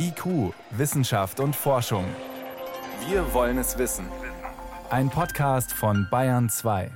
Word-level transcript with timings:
IQ, 0.00 0.54
Wissenschaft 0.70 1.40
und 1.40 1.56
Forschung. 1.56 2.04
Wir 3.08 3.34
wollen 3.34 3.58
es 3.58 3.78
wissen. 3.78 4.06
Ein 4.90 5.10
Podcast 5.10 5.72
von 5.72 6.06
Bayern 6.08 6.48
2. 6.48 6.92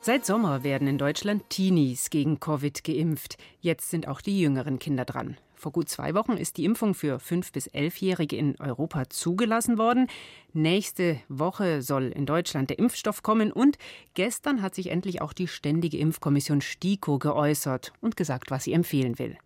Seit 0.00 0.24
Sommer 0.24 0.64
werden 0.64 0.88
in 0.88 0.96
Deutschland 0.96 1.50
Teenies 1.50 2.08
gegen 2.08 2.40
Covid 2.40 2.84
geimpft. 2.84 3.36
Jetzt 3.60 3.90
sind 3.90 4.08
auch 4.08 4.22
die 4.22 4.40
jüngeren 4.40 4.78
Kinder 4.78 5.04
dran. 5.04 5.36
Vor 5.54 5.72
gut 5.72 5.90
zwei 5.90 6.14
Wochen 6.14 6.38
ist 6.38 6.56
die 6.56 6.64
Impfung 6.64 6.94
für 6.94 7.18
5- 7.18 7.52
bis 7.52 7.68
11-Jährige 7.68 8.36
in 8.36 8.58
Europa 8.60 9.10
zugelassen 9.10 9.76
worden. 9.76 10.06
Nächste 10.54 11.20
Woche 11.28 11.82
soll 11.82 12.04
in 12.04 12.24
Deutschland 12.24 12.70
der 12.70 12.78
Impfstoff 12.78 13.22
kommen 13.22 13.52
und 13.52 13.76
gestern 14.14 14.62
hat 14.62 14.74
sich 14.74 14.90
endlich 14.90 15.20
auch 15.20 15.34
die 15.34 15.48
Ständige 15.48 15.98
Impfkommission 15.98 16.62
STIKO 16.62 17.18
geäußert 17.18 17.92
und 18.00 18.16
gesagt, 18.16 18.50
was 18.50 18.64
sie 18.64 18.72
empfehlen 18.72 19.18
will. 19.18 19.36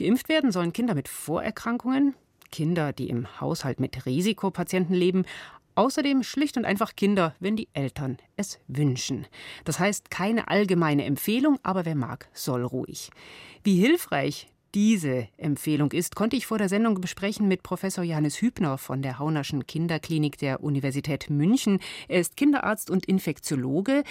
Geimpft 0.00 0.30
werden 0.30 0.50
sollen 0.50 0.72
Kinder 0.72 0.94
mit 0.94 1.08
Vorerkrankungen, 1.08 2.14
Kinder, 2.50 2.94
die 2.94 3.10
im 3.10 3.40
Haushalt 3.40 3.80
mit 3.80 4.06
Risikopatienten 4.06 4.94
leben, 4.94 5.24
Außerdem 5.76 6.24
schlicht 6.24 6.56
und 6.56 6.64
einfach 6.64 6.96
Kinder, 6.96 7.34
wenn 7.38 7.56
die 7.56 7.68
Eltern 7.72 8.18
es 8.36 8.58
wünschen. 8.66 9.26
Das 9.64 9.78
heißt 9.78 10.10
keine 10.10 10.48
allgemeine 10.48 11.04
Empfehlung, 11.04 11.58
aber 11.62 11.84
wer 11.84 11.94
mag, 11.94 12.28
soll 12.34 12.64
ruhig. 12.64 13.10
Wie 13.62 13.76
hilfreich 13.76 14.48
diese 14.74 15.28
Empfehlung 15.36 15.92
ist, 15.92 16.16
konnte 16.16 16.36
ich 16.36 16.46
vor 16.46 16.58
der 16.58 16.68
Sendung 16.68 17.00
besprechen 17.00 17.48
mit 17.48 17.62
Professor 17.62 18.04
Johannes 18.04 18.42
Hübner 18.42 18.78
von 18.78 19.00
der 19.00 19.18
Haunerschen 19.18 19.66
Kinderklinik 19.66 20.38
der 20.38 20.62
Universität 20.62 21.30
München. 21.30 21.78
Er 22.08 22.20
ist 22.20 22.36
Kinderarzt 22.36 22.90
und 22.90 23.06
Infektiologe. 23.06 24.02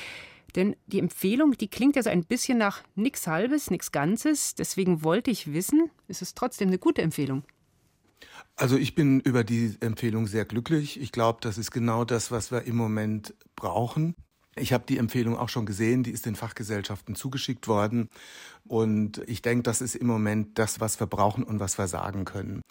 Denn 0.56 0.76
die 0.88 1.00
Empfehlung, 1.00 1.54
die 1.54 1.68
klingt 1.68 1.96
ja 1.96 2.04
so 2.04 2.10
ein 2.10 2.24
bisschen 2.24 2.58
nach 2.58 2.84
nichts 2.96 3.28
Halbes, 3.28 3.70
nichts 3.70 3.92
Ganzes. 3.92 4.56
Deswegen 4.56 5.04
wollte 5.04 5.32
ich 5.32 5.54
wissen, 5.54 5.90
ist 6.08 6.22
es 6.22 6.34
trotzdem 6.34 6.70
eine 6.70 6.80
gute 6.80 7.02
Empfehlung? 7.02 7.44
Also 8.56 8.78
ich 8.78 8.96
bin 8.96 9.20
über 9.22 9.44
die 9.44 9.78
Empfehlung 9.80 10.28
sehr 10.28 10.46
glücklich. 10.46 11.00
Ich 11.00 11.12
glaube, 11.12 11.40
das 11.42 11.58
ist 11.58 11.72
genau 11.72 12.04
das, 12.04 12.32
was 12.32 12.52
wir 12.52 12.64
im 12.64 12.76
Moment 12.76 13.34
brauchen. 13.56 14.16
Ich 14.56 14.74
habe 14.74 14.84
die 14.88 14.98
Empfehlung 14.98 15.38
auch 15.38 15.50
schon 15.50 15.66
gesehen, 15.66 16.04
die 16.04 16.12
ist 16.12 16.26
den 16.26 16.36
Fachgesellschaften 16.36 17.16
zugeschickt 17.16 17.68
worden. 17.68 18.10
Und 18.68 19.22
ich 19.28 19.42
denke, 19.42 19.64
das 19.64 19.82
ist 19.82 19.96
im 19.96 20.08
Moment 20.08 20.58
das, 20.58 20.80
was 20.80 21.00
wir 21.00 21.08
brauchen 21.08 21.44
und 21.44 21.60
was 21.60 21.78
wir 21.78 21.88
sagen 21.88 22.26
können. 22.26 22.62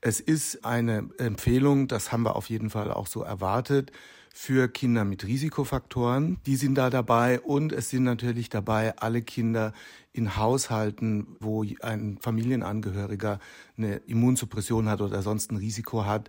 Es 0.00 0.20
ist 0.20 0.64
eine 0.64 1.08
Empfehlung, 1.18 1.88
das 1.88 2.12
haben 2.12 2.22
wir 2.22 2.36
auf 2.36 2.48
jeden 2.48 2.70
Fall 2.70 2.92
auch 2.92 3.06
so 3.06 3.22
erwartet, 3.22 3.92
für 4.32 4.68
Kinder 4.68 5.04
mit 5.04 5.26
Risikofaktoren. 5.26 6.38
Die 6.46 6.54
sind 6.54 6.76
da 6.76 6.90
dabei 6.90 7.40
und 7.40 7.72
es 7.72 7.90
sind 7.90 8.04
natürlich 8.04 8.48
dabei 8.48 8.96
alle 8.96 9.22
Kinder 9.22 9.72
in 10.12 10.36
Haushalten, 10.36 11.36
wo 11.40 11.64
ein 11.82 12.18
Familienangehöriger 12.20 13.40
eine 13.76 13.96
Immunsuppression 14.06 14.88
hat 14.88 15.00
oder 15.00 15.22
sonst 15.22 15.50
ein 15.50 15.56
Risiko 15.56 16.04
hat 16.04 16.28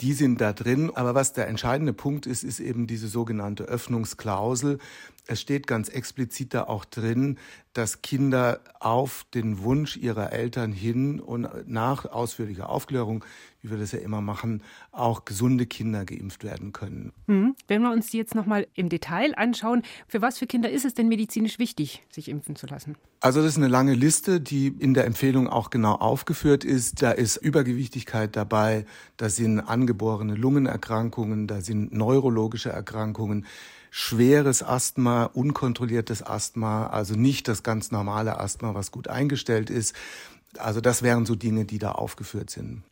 die 0.00 0.12
sind 0.12 0.40
da 0.40 0.52
drin. 0.52 0.90
Aber 0.94 1.14
was 1.14 1.32
der 1.32 1.48
entscheidende 1.48 1.92
Punkt 1.92 2.26
ist, 2.26 2.42
ist 2.42 2.60
eben 2.60 2.86
diese 2.86 3.08
sogenannte 3.08 3.64
Öffnungsklausel. 3.64 4.78
Es 5.30 5.40
steht 5.40 5.68
ganz 5.68 5.88
explizit 5.88 6.54
da 6.54 6.64
auch 6.64 6.84
drin, 6.84 7.38
dass 7.72 8.02
Kinder 8.02 8.58
auf 8.80 9.24
den 9.32 9.62
Wunsch 9.62 9.96
ihrer 9.96 10.32
Eltern 10.32 10.72
hin 10.72 11.20
und 11.20 11.48
nach 11.68 12.04
ausführlicher 12.04 12.68
Aufklärung, 12.68 13.24
wie 13.62 13.70
wir 13.70 13.78
das 13.78 13.92
ja 13.92 14.00
immer 14.00 14.20
machen, 14.20 14.64
auch 14.90 15.24
gesunde 15.24 15.66
Kinder 15.66 16.04
geimpft 16.04 16.42
werden 16.42 16.72
können. 16.72 17.12
Hm. 17.28 17.54
Wenn 17.68 17.82
wir 17.82 17.92
uns 17.92 18.08
die 18.08 18.16
jetzt 18.16 18.34
nochmal 18.34 18.66
im 18.74 18.88
Detail 18.88 19.32
anschauen, 19.36 19.82
für 20.08 20.20
was 20.20 20.36
für 20.36 20.48
Kinder 20.48 20.68
ist 20.68 20.84
es 20.84 20.94
denn 20.94 21.06
medizinisch 21.06 21.60
wichtig, 21.60 22.02
sich 22.10 22.28
impfen 22.28 22.56
zu 22.56 22.66
lassen? 22.66 22.96
Also 23.20 23.40
das 23.40 23.52
ist 23.52 23.58
eine 23.58 23.68
lange 23.68 23.94
Liste, 23.94 24.40
die 24.40 24.66
in 24.66 24.94
der 24.94 25.04
Empfehlung 25.04 25.46
auch 25.46 25.70
genau 25.70 25.94
aufgeführt 25.94 26.64
ist. 26.64 27.02
Da 27.02 27.12
ist 27.12 27.36
Übergewichtigkeit 27.36 28.34
dabei, 28.34 28.84
da 29.16 29.28
sind 29.28 29.60
angeborene 29.60 30.34
Lungenerkrankungen, 30.34 31.46
da 31.46 31.60
sind 31.60 31.92
neurologische 31.92 32.70
Erkrankungen 32.70 33.46
schweres 33.90 34.62
Asthma, 34.62 35.24
unkontrolliertes 35.24 36.24
Asthma, 36.24 36.86
also 36.86 37.14
nicht 37.14 37.48
das 37.48 37.62
ganz 37.62 37.90
normale 37.90 38.38
Asthma, 38.38 38.74
was 38.74 38.90
gut 38.90 39.08
eingestellt 39.08 39.68
ist. 39.68 39.94
Also 40.58 40.80
das 40.80 41.02
wären 41.02 41.26
so 41.26 41.34
Dinge, 41.34 41.64
die 41.64 41.78
da 41.78 41.92
aufgeführt 41.92 42.50
sind. 42.50 42.82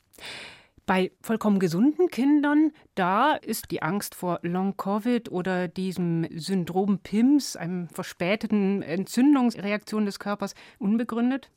Bei 0.86 1.12
vollkommen 1.20 1.58
gesunden 1.58 2.08
Kindern, 2.08 2.72
da 2.94 3.34
ist 3.34 3.70
die 3.70 3.82
Angst 3.82 4.14
vor 4.14 4.40
Long-Covid 4.42 5.30
oder 5.30 5.68
diesem 5.68 6.26
Syndrom 6.34 7.00
PIMS, 7.00 7.56
einem 7.56 7.88
verspäteten 7.88 8.80
Entzündungsreaktion 8.80 10.06
des 10.06 10.18
Körpers, 10.18 10.54
unbegründet? 10.78 11.50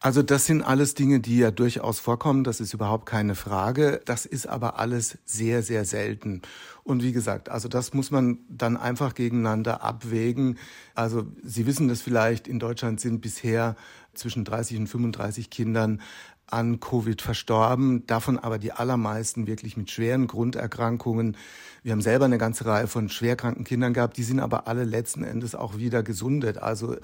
Also 0.00 0.22
das 0.22 0.46
sind 0.46 0.62
alles 0.62 0.94
Dinge, 0.94 1.20
die 1.20 1.38
ja 1.38 1.50
durchaus 1.50 1.98
vorkommen, 1.98 2.44
das 2.44 2.60
ist 2.60 2.74
überhaupt 2.74 3.06
keine 3.06 3.34
Frage. 3.34 4.00
Das 4.04 4.26
ist 4.26 4.46
aber 4.46 4.78
alles 4.78 5.18
sehr, 5.24 5.62
sehr 5.62 5.84
selten. 5.84 6.42
Und 6.82 7.02
wie 7.02 7.12
gesagt, 7.12 7.48
also 7.48 7.68
das 7.68 7.94
muss 7.94 8.10
man 8.10 8.38
dann 8.48 8.76
einfach 8.76 9.14
gegeneinander 9.14 9.82
abwägen. 9.82 10.58
Also 10.94 11.26
Sie 11.42 11.66
wissen 11.66 11.88
das 11.88 12.02
vielleicht, 12.02 12.48
in 12.48 12.58
Deutschland 12.58 13.00
sind 13.00 13.20
bisher 13.20 13.76
zwischen 14.12 14.44
30 14.44 14.78
und 14.78 14.86
35 14.88 15.48
Kindern 15.48 16.02
an 16.46 16.78
Covid 16.78 17.22
verstorben, 17.22 18.06
davon 18.06 18.38
aber 18.38 18.58
die 18.58 18.72
allermeisten 18.72 19.46
wirklich 19.46 19.76
mit 19.76 19.90
schweren 19.90 20.26
Grunderkrankungen. 20.26 21.36
Wir 21.82 21.92
haben 21.92 22.02
selber 22.02 22.26
eine 22.26 22.38
ganze 22.38 22.66
Reihe 22.66 22.86
von 22.86 23.08
schwerkranken 23.08 23.64
Kindern 23.64 23.94
gehabt, 23.94 24.16
die 24.16 24.22
sind 24.22 24.40
aber 24.40 24.68
alle 24.68 24.84
letzten 24.84 25.24
Endes 25.24 25.54
auch 25.54 25.78
wieder 25.78 26.02
gesundet. 26.02 26.58
Also 26.58 26.96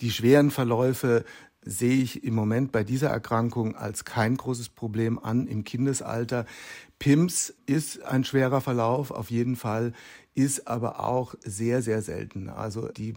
die 0.00 0.10
schweren 0.10 0.50
Verläufe 0.50 1.24
sehe 1.66 2.00
ich 2.02 2.24
im 2.24 2.34
Moment 2.34 2.72
bei 2.72 2.84
dieser 2.84 3.10
Erkrankung 3.10 3.76
als 3.76 4.04
kein 4.04 4.36
großes 4.36 4.70
Problem 4.70 5.18
an 5.18 5.46
im 5.48 5.64
Kindesalter. 5.64 6.46
PIMS 6.98 7.54
ist 7.66 8.02
ein 8.04 8.24
schwerer 8.24 8.60
Verlauf, 8.60 9.10
auf 9.10 9.30
jeden 9.30 9.56
Fall, 9.56 9.92
ist 10.34 10.68
aber 10.68 11.00
auch 11.04 11.34
sehr, 11.42 11.82
sehr 11.82 12.00
selten. 12.02 12.48
Also 12.48 12.88
die 12.88 13.14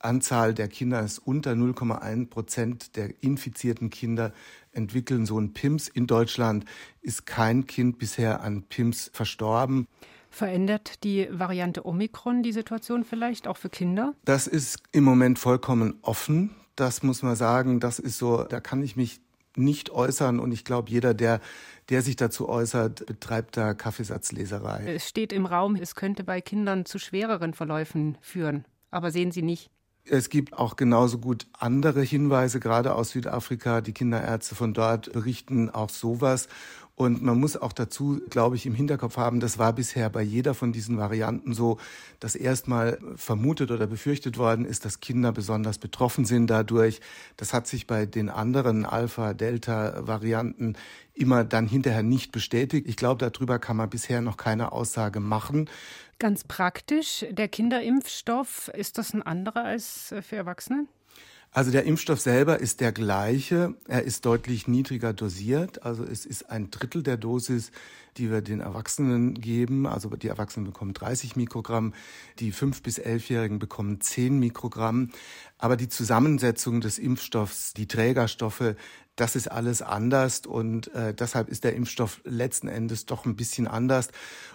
Anzahl 0.00 0.52
der 0.52 0.66
Kinder 0.66 1.00
ist 1.02 1.20
unter 1.20 1.52
0,1 1.52 2.28
Prozent 2.28 2.96
der 2.96 3.22
infizierten 3.22 3.88
Kinder 3.88 4.32
entwickeln 4.72 5.24
so 5.24 5.38
ein 5.38 5.52
PIMS. 5.52 5.88
In 5.88 6.08
Deutschland 6.08 6.64
ist 7.02 7.24
kein 7.24 7.66
Kind 7.66 7.98
bisher 7.98 8.40
an 8.40 8.64
PIMS 8.64 9.10
verstorben. 9.14 9.86
Verändert 10.28 11.04
die 11.04 11.28
Variante 11.30 11.86
Omikron 11.86 12.42
die 12.42 12.52
Situation 12.52 13.04
vielleicht 13.04 13.46
auch 13.46 13.58
für 13.58 13.68
Kinder? 13.68 14.14
Das 14.24 14.46
ist 14.46 14.82
im 14.90 15.04
Moment 15.04 15.38
vollkommen 15.38 15.98
offen. 16.02 16.50
Das 16.76 17.02
muss 17.02 17.22
man 17.22 17.36
sagen, 17.36 17.80
das 17.80 17.98
ist 17.98 18.18
so, 18.18 18.44
da 18.44 18.60
kann 18.60 18.82
ich 18.82 18.96
mich 18.96 19.20
nicht 19.56 19.90
äußern 19.90 20.40
und 20.40 20.52
ich 20.52 20.64
glaube, 20.64 20.90
jeder, 20.90 21.14
der, 21.14 21.40
der 21.90 22.02
sich 22.02 22.16
dazu 22.16 22.48
äußert, 22.48 23.06
betreibt 23.06 23.56
da 23.56 23.74
Kaffeesatzleserei. 23.74 24.94
Es 24.94 25.08
steht 25.08 25.32
im 25.32 25.46
Raum, 25.46 25.76
es 25.76 25.94
könnte 25.94 26.24
bei 26.24 26.40
Kindern 26.40 26.86
zu 26.86 26.98
schwereren 26.98 27.52
Verläufen 27.52 28.16
führen. 28.20 28.64
Aber 28.90 29.10
sehen 29.10 29.30
Sie 29.30 29.42
nicht? 29.42 29.70
Es 30.04 30.30
gibt 30.30 30.54
auch 30.54 30.74
genauso 30.74 31.18
gut 31.18 31.46
andere 31.52 32.02
Hinweise, 32.02 32.58
gerade 32.58 32.94
aus 32.96 33.10
Südafrika. 33.10 33.80
Die 33.80 33.92
Kinderärzte 33.92 34.56
von 34.56 34.74
dort 34.74 35.12
berichten 35.12 35.70
auch 35.70 35.90
sowas. 35.90 36.48
Und 37.02 37.22
man 37.22 37.38
muss 37.38 37.56
auch 37.56 37.72
dazu, 37.72 38.20
glaube 38.30 38.56
ich, 38.56 38.64
im 38.64 38.74
Hinterkopf 38.74 39.16
haben, 39.16 39.40
das 39.40 39.58
war 39.58 39.72
bisher 39.72 40.08
bei 40.08 40.22
jeder 40.22 40.54
von 40.54 40.72
diesen 40.72 40.98
Varianten 40.98 41.52
so, 41.52 41.78
dass 42.20 42.36
erstmal 42.36 42.98
vermutet 43.16 43.70
oder 43.70 43.86
befürchtet 43.86 44.38
worden 44.38 44.64
ist, 44.64 44.84
dass 44.84 45.00
Kinder 45.00 45.32
besonders 45.32 45.78
betroffen 45.78 46.24
sind 46.24 46.46
dadurch. 46.46 47.00
Das 47.36 47.52
hat 47.52 47.66
sich 47.66 47.86
bei 47.86 48.06
den 48.06 48.28
anderen 48.28 48.86
Alpha-Delta-Varianten 48.86 50.76
immer 51.14 51.44
dann 51.44 51.66
hinterher 51.66 52.04
nicht 52.04 52.30
bestätigt. 52.30 52.86
Ich 52.86 52.96
glaube, 52.96 53.28
darüber 53.28 53.58
kann 53.58 53.76
man 53.76 53.90
bisher 53.90 54.20
noch 54.20 54.36
keine 54.36 54.72
Aussage 54.72 55.18
machen. 55.18 55.68
Ganz 56.20 56.44
praktisch, 56.44 57.26
der 57.30 57.48
Kinderimpfstoff, 57.48 58.68
ist 58.68 58.96
das 58.96 59.12
ein 59.12 59.22
anderer 59.22 59.64
als 59.64 60.14
für 60.22 60.36
Erwachsene? 60.36 60.86
Also 61.54 61.70
der 61.70 61.84
Impfstoff 61.84 62.18
selber 62.18 62.60
ist 62.60 62.80
der 62.80 62.92
gleiche. 62.92 63.74
Er 63.86 64.04
ist 64.04 64.24
deutlich 64.24 64.68
niedriger 64.68 65.12
dosiert. 65.12 65.82
Also 65.82 66.02
es 66.02 66.24
ist 66.24 66.48
ein 66.50 66.70
Drittel 66.70 67.02
der 67.02 67.18
Dosis, 67.18 67.72
die 68.16 68.30
wir 68.30 68.40
den 68.40 68.60
Erwachsenen 68.60 69.34
geben. 69.34 69.86
Also 69.86 70.08
die 70.08 70.28
Erwachsenen 70.28 70.64
bekommen 70.64 70.94
30 70.94 71.36
Mikrogramm, 71.36 71.92
die 72.38 72.54
5- 72.54 72.82
bis 72.82 72.98
11-Jährigen 72.98 73.58
bekommen 73.58 74.00
10 74.00 74.38
Mikrogramm. 74.38 75.10
Aber 75.62 75.76
die 75.76 75.88
Zusammensetzung 75.88 76.80
des 76.80 76.98
Impfstoffs, 76.98 77.72
die 77.72 77.86
Trägerstoffe, 77.86 78.74
das 79.14 79.36
ist 79.36 79.46
alles 79.46 79.80
anders 79.80 80.40
und 80.44 80.92
äh, 80.92 81.14
deshalb 81.14 81.48
ist 81.48 81.62
der 81.62 81.76
Impfstoff 81.76 82.20
letzten 82.24 82.66
Endes 82.66 83.06
doch 83.06 83.26
ein 83.26 83.36
bisschen 83.36 83.68
anders. 83.68 84.08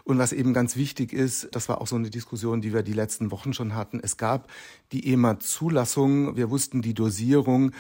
Und 0.04 0.18
was 0.18 0.34
eben 0.34 0.54
ganz 0.54 0.76
wichtig 0.76 1.14
ist, 1.14 1.48
das 1.54 1.70
war 1.70 1.80
auch 1.80 1.88
so 1.88 1.96
eine 1.96 2.10
Diskussion, 2.10 2.60
die 2.60 2.74
wir 2.74 2.84
die 2.84 2.92
letzten 2.92 3.32
Wochen 3.32 3.54
schon 3.54 3.74
hatten. 3.74 4.02
Es 4.04 4.18
gab 4.18 4.52
die 4.92 5.08
EMA-Zulassung, 5.14 6.36
wir 6.36 6.50
wussten 6.50 6.82
die 6.82 6.94
Dosierung. 6.94 7.72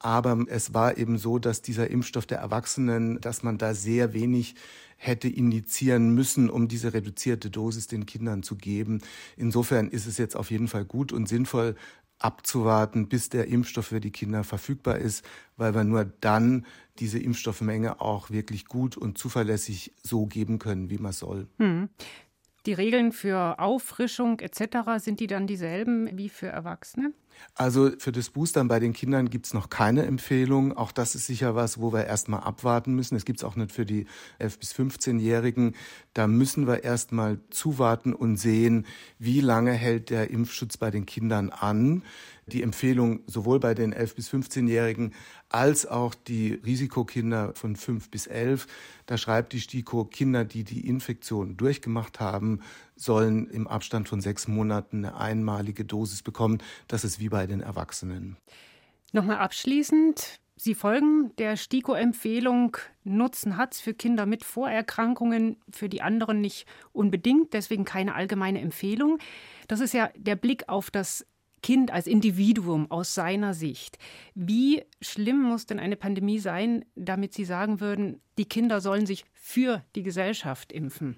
Aber 0.00 0.44
es 0.48 0.74
war 0.74 0.98
eben 0.98 1.16
so, 1.16 1.38
dass 1.38 1.62
dieser 1.62 1.88
Impfstoff 1.90 2.26
der 2.26 2.38
Erwachsenen, 2.38 3.20
dass 3.20 3.44
man 3.44 3.56
da 3.56 3.72
sehr 3.72 4.12
wenig 4.12 4.56
hätte 4.96 5.28
indizieren 5.28 6.14
müssen, 6.14 6.50
um 6.50 6.68
diese 6.68 6.92
reduzierte 6.92 7.50
Dosis 7.50 7.86
den 7.86 8.04
Kindern 8.04 8.42
zu 8.42 8.56
geben. 8.56 9.00
Insofern 9.36 9.88
ist 9.88 10.06
es 10.06 10.18
jetzt 10.18 10.36
auf 10.36 10.50
jeden 10.50 10.68
Fall 10.68 10.84
gut 10.84 11.12
und 11.12 11.28
sinnvoll, 11.28 11.76
abzuwarten, 12.24 13.08
bis 13.08 13.28
der 13.28 13.48
Impfstoff 13.48 13.86
für 13.86 14.00
die 14.00 14.10
Kinder 14.10 14.44
verfügbar 14.44 14.96
ist, 14.98 15.24
weil 15.56 15.74
wir 15.74 15.84
nur 15.84 16.04
dann 16.04 16.64
diese 16.98 17.18
Impfstoffmenge 17.18 18.00
auch 18.00 18.30
wirklich 18.30 18.64
gut 18.64 18.96
und 18.96 19.18
zuverlässig 19.18 19.92
so 20.02 20.26
geben 20.26 20.58
können, 20.58 20.88
wie 20.88 20.98
man 20.98 21.12
soll. 21.12 21.48
Hm. 21.58 21.90
Die 22.66 22.72
Regeln 22.72 23.12
für 23.12 23.58
Auffrischung 23.58 24.40
etc. 24.40 24.98
sind 24.98 25.20
die 25.20 25.26
dann 25.26 25.46
dieselben 25.46 26.16
wie 26.16 26.30
für 26.30 26.46
Erwachsene? 26.46 27.12
Also 27.54 27.90
für 27.98 28.12
das 28.12 28.30
Boostern 28.30 28.68
bei 28.68 28.80
den 28.80 28.92
Kindern 28.92 29.28
gibt 29.28 29.46
es 29.46 29.54
noch 29.54 29.68
keine 29.68 30.04
Empfehlung. 30.04 30.76
Auch 30.76 30.92
das 30.92 31.14
ist 31.14 31.26
sicher 31.26 31.54
was, 31.54 31.80
wo 31.80 31.92
wir 31.92 32.06
erstmal 32.06 32.40
abwarten 32.40 32.94
müssen. 32.94 33.16
Es 33.16 33.24
gibt 33.24 33.40
es 33.40 33.44
auch 33.44 33.56
nicht 33.56 33.72
für 33.72 33.84
die 33.84 34.06
11- 34.40 34.58
bis 34.58 34.74
15-Jährigen. 34.74 35.74
Da 36.14 36.26
müssen 36.26 36.66
wir 36.66 36.84
erstmal 36.84 37.38
zuwarten 37.50 38.14
und 38.14 38.36
sehen, 38.36 38.86
wie 39.18 39.40
lange 39.40 39.72
hält 39.72 40.10
der 40.10 40.30
Impfschutz 40.30 40.76
bei 40.76 40.90
den 40.90 41.06
Kindern 41.06 41.50
an. 41.50 42.02
Die 42.46 42.62
Empfehlung 42.62 43.20
sowohl 43.26 43.60
bei 43.60 43.74
den 43.74 43.94
11- 43.94 44.14
bis 44.14 44.30
15-Jährigen 44.30 45.14
als 45.48 45.86
auch 45.86 46.14
die 46.14 46.54
Risikokinder 46.54 47.54
von 47.54 47.76
5 47.76 48.10
bis 48.10 48.26
11. 48.26 48.66
Da 49.06 49.16
schreibt 49.16 49.52
die 49.52 49.60
STIKO, 49.60 50.04
Kinder, 50.04 50.44
die 50.44 50.64
die 50.64 50.86
Infektion 50.86 51.56
durchgemacht 51.56 52.20
haben, 52.20 52.60
sollen 52.96 53.48
im 53.48 53.66
Abstand 53.66 54.08
von 54.08 54.20
sechs 54.20 54.48
Monaten 54.48 55.04
eine 55.04 55.16
einmalige 55.16 55.84
Dosis 55.84 56.22
bekommen. 56.22 56.58
Das 56.88 57.04
ist 57.04 57.20
wie 57.20 57.28
bei 57.28 57.46
den 57.46 57.60
Erwachsenen. 57.60 58.36
Nochmal 59.12 59.38
abschließend. 59.38 60.40
Sie 60.56 60.74
folgen 60.74 61.34
der 61.36 61.56
STIKO-Empfehlung, 61.56 62.76
Nutzen 63.02 63.56
hat 63.56 63.74
es 63.74 63.80
für 63.80 63.92
Kinder 63.92 64.24
mit 64.24 64.44
Vorerkrankungen, 64.44 65.56
für 65.70 65.88
die 65.88 66.00
anderen 66.00 66.40
nicht 66.40 66.66
unbedingt, 66.92 67.52
deswegen 67.54 67.84
keine 67.84 68.14
allgemeine 68.14 68.60
Empfehlung. 68.60 69.18
Das 69.66 69.80
ist 69.80 69.94
ja 69.94 70.10
der 70.16 70.36
Blick 70.36 70.68
auf 70.68 70.92
das 70.92 71.26
Kind 71.64 71.90
als 71.90 72.06
Individuum 72.06 72.90
aus 72.90 73.14
seiner 73.14 73.54
Sicht. 73.54 73.96
Wie 74.34 74.82
schlimm 75.00 75.40
muss 75.40 75.64
denn 75.64 75.78
eine 75.78 75.96
Pandemie 75.96 76.38
sein, 76.38 76.84
damit 76.94 77.32
Sie 77.32 77.46
sagen 77.46 77.80
würden, 77.80 78.20
die 78.36 78.44
Kinder 78.44 78.82
sollen 78.82 79.06
sich 79.06 79.24
für 79.32 79.82
die 79.94 80.02
Gesellschaft 80.02 80.72
impfen? 80.72 81.16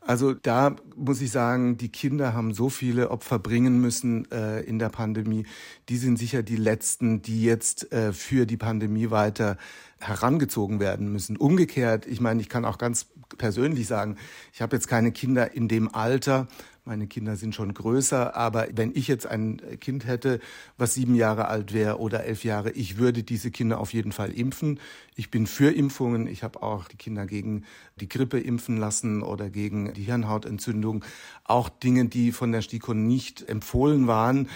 Also 0.00 0.32
da 0.32 0.76
muss 0.96 1.20
ich 1.20 1.30
sagen, 1.30 1.76
die 1.76 1.90
Kinder 1.90 2.32
haben 2.32 2.54
so 2.54 2.70
viele 2.70 3.10
Opfer 3.10 3.38
bringen 3.38 3.78
müssen 3.78 4.30
äh, 4.30 4.60
in 4.60 4.78
der 4.78 4.88
Pandemie. 4.88 5.44
Die 5.90 5.98
sind 5.98 6.18
sicher 6.18 6.42
die 6.42 6.56
letzten, 6.56 7.20
die 7.20 7.42
jetzt 7.42 7.92
äh, 7.92 8.14
für 8.14 8.46
die 8.46 8.56
Pandemie 8.56 9.10
weiter 9.10 9.58
herangezogen 9.98 10.80
werden 10.80 11.12
müssen. 11.12 11.36
Umgekehrt, 11.36 12.06
ich 12.06 12.22
meine, 12.22 12.40
ich 12.40 12.48
kann 12.48 12.64
auch 12.64 12.78
ganz 12.78 13.08
persönlich 13.36 13.86
sagen, 13.86 14.16
ich 14.54 14.62
habe 14.62 14.76
jetzt 14.76 14.88
keine 14.88 15.12
Kinder 15.12 15.52
in 15.52 15.68
dem 15.68 15.94
Alter, 15.94 16.48
meine 16.88 17.06
Kinder 17.06 17.36
sind 17.36 17.54
schon 17.54 17.74
größer, 17.74 18.34
aber 18.34 18.66
wenn 18.72 18.92
ich 18.94 19.08
jetzt 19.08 19.26
ein 19.26 19.60
Kind 19.78 20.06
hätte, 20.06 20.40
was 20.78 20.94
sieben 20.94 21.14
Jahre 21.14 21.48
alt 21.48 21.74
wäre 21.74 22.00
oder 22.00 22.24
elf 22.24 22.44
Jahre, 22.44 22.70
ich 22.70 22.96
würde 22.96 23.22
diese 23.22 23.50
Kinder 23.50 23.78
auf 23.78 23.92
jeden 23.92 24.10
Fall 24.10 24.32
impfen. 24.32 24.80
Ich 25.14 25.30
bin 25.30 25.46
für 25.46 25.70
Impfungen. 25.70 26.26
Ich 26.26 26.42
habe 26.42 26.62
auch 26.62 26.88
die 26.88 26.96
Kinder 26.96 27.26
gegen 27.26 27.64
die 28.00 28.08
Grippe 28.08 28.40
impfen 28.40 28.78
lassen 28.78 29.22
oder 29.22 29.50
gegen 29.50 29.92
die 29.92 30.04
Hirnhautentzündung. 30.04 31.04
Auch 31.44 31.68
Dinge, 31.68 32.06
die 32.06 32.32
von 32.32 32.52
der 32.52 32.62
STIKO 32.62 32.94
nicht 32.94 33.46
empfohlen 33.46 34.06
waren. 34.06 34.48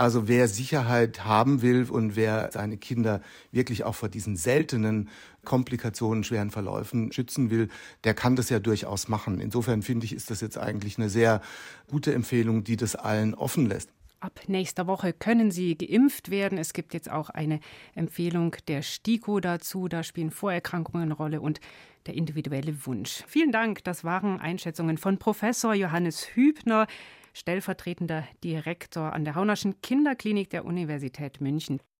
Also 0.00 0.28
wer 0.28 0.48
Sicherheit 0.48 1.26
haben 1.26 1.60
will 1.60 1.86
und 1.90 2.16
wer 2.16 2.50
seine 2.52 2.78
Kinder 2.78 3.20
wirklich 3.52 3.84
auch 3.84 3.94
vor 3.94 4.08
diesen 4.08 4.34
seltenen 4.34 5.10
Komplikationen, 5.44 6.24
schweren 6.24 6.50
Verläufen 6.50 7.12
schützen 7.12 7.50
will, 7.50 7.68
der 8.04 8.14
kann 8.14 8.34
das 8.34 8.48
ja 8.48 8.60
durchaus 8.60 9.08
machen. 9.08 9.40
Insofern 9.40 9.82
finde 9.82 10.06
ich, 10.06 10.14
ist 10.14 10.30
das 10.30 10.40
jetzt 10.40 10.56
eigentlich 10.56 10.96
eine 10.96 11.10
sehr 11.10 11.42
gute 11.90 12.14
Empfehlung, 12.14 12.64
die 12.64 12.78
das 12.78 12.96
allen 12.96 13.34
offen 13.34 13.66
lässt. 13.66 13.90
Ab 14.20 14.40
nächster 14.46 14.86
Woche 14.86 15.12
können 15.12 15.50
Sie 15.50 15.76
geimpft 15.76 16.30
werden. 16.30 16.56
Es 16.56 16.72
gibt 16.72 16.94
jetzt 16.94 17.10
auch 17.10 17.28
eine 17.28 17.60
Empfehlung 17.94 18.56
der 18.68 18.80
STIKO 18.80 19.40
dazu. 19.40 19.86
Da 19.86 20.02
spielen 20.02 20.30
Vorerkrankungen 20.30 21.04
eine 21.04 21.14
Rolle 21.14 21.42
und 21.42 21.60
der 22.06 22.14
individuelle 22.14 22.86
Wunsch. 22.86 23.22
Vielen 23.26 23.52
Dank. 23.52 23.84
Das 23.84 24.02
waren 24.02 24.40
Einschätzungen 24.40 24.96
von 24.96 25.18
Professor 25.18 25.74
Johannes 25.74 26.34
Hübner 26.34 26.86
stellvertretender 27.32 28.24
Direktor 28.42 29.12
an 29.12 29.24
der 29.24 29.34
Haunerschen 29.34 29.80
Kinderklinik 29.82 30.50
der 30.50 30.64
Universität 30.64 31.40
München. 31.40 31.80